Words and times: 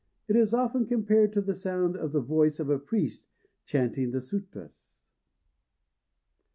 It 0.27 0.35
is 0.35 0.51
often 0.51 0.87
compared 0.87 1.31
to 1.33 1.41
the 1.41 1.53
sound 1.53 1.95
of 1.95 2.11
the 2.11 2.21
voice 2.21 2.59
of 2.59 2.71
a 2.71 2.79
priest 2.79 3.27
chanting 3.67 4.09
the 4.09 4.17
sûtras. 4.17 5.03